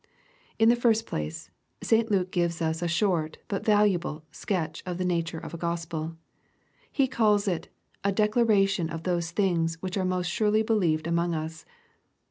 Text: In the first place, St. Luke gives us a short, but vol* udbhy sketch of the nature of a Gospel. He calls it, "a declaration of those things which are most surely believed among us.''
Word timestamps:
In 0.57 0.69
the 0.69 0.75
first 0.75 1.05
place, 1.05 1.51
St. 1.83 2.09
Luke 2.09 2.31
gives 2.31 2.59
us 2.59 2.81
a 2.81 2.87
short, 2.87 3.37
but 3.47 3.63
vol* 3.63 3.85
udbhy 3.85 4.23
sketch 4.31 4.81
of 4.83 4.97
the 4.97 5.05
nature 5.05 5.37
of 5.37 5.53
a 5.53 5.59
Gospel. 5.59 6.15
He 6.91 7.07
calls 7.07 7.47
it, 7.47 7.67
"a 8.03 8.11
declaration 8.11 8.89
of 8.89 9.03
those 9.03 9.29
things 9.29 9.79
which 9.79 9.97
are 9.97 10.03
most 10.03 10.25
surely 10.31 10.63
believed 10.63 11.05
among 11.05 11.35
us.'' 11.35 11.65